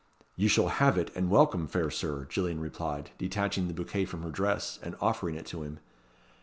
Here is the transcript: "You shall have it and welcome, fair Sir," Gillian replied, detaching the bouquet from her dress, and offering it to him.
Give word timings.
"You 0.35 0.47
shall 0.47 0.69
have 0.69 0.97
it 0.97 1.11
and 1.15 1.29
welcome, 1.29 1.67
fair 1.67 1.91
Sir," 1.91 2.25
Gillian 2.27 2.59
replied, 2.59 3.11
detaching 3.19 3.67
the 3.67 3.73
bouquet 3.75 4.05
from 4.05 4.23
her 4.23 4.31
dress, 4.31 4.79
and 4.81 4.95
offering 4.99 5.35
it 5.35 5.45
to 5.45 5.61
him. 5.61 5.77